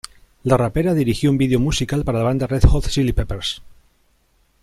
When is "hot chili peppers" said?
2.63-3.61